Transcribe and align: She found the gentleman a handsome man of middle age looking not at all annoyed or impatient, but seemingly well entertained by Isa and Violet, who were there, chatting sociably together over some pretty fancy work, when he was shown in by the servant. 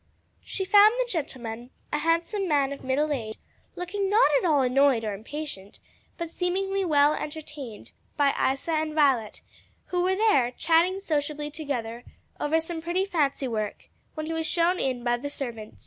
She 0.41 0.65
found 0.65 0.93
the 0.97 1.05
gentleman 1.07 1.69
a 1.93 1.99
handsome 1.99 2.47
man 2.47 2.73
of 2.73 2.83
middle 2.83 3.11
age 3.13 3.37
looking 3.75 4.09
not 4.09 4.31
at 4.39 4.45
all 4.49 4.63
annoyed 4.63 5.03
or 5.05 5.13
impatient, 5.13 5.79
but 6.17 6.27
seemingly 6.27 6.83
well 6.83 7.13
entertained 7.13 7.91
by 8.17 8.31
Isa 8.33 8.71
and 8.71 8.95
Violet, 8.95 9.41
who 9.93 10.01
were 10.01 10.15
there, 10.15 10.49
chatting 10.57 10.99
sociably 11.01 11.51
together 11.51 12.03
over 12.39 12.59
some 12.59 12.81
pretty 12.81 13.05
fancy 13.05 13.47
work, 13.47 13.89
when 14.15 14.25
he 14.25 14.33
was 14.33 14.47
shown 14.47 14.79
in 14.79 15.03
by 15.03 15.17
the 15.17 15.29
servant. 15.29 15.77